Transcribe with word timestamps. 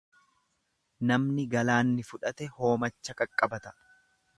Namni 1.11 1.47
galaanni 1.53 2.07
fudhate 2.11 2.51
hoomacha 2.59 3.21
qaqqabata. 3.23 3.81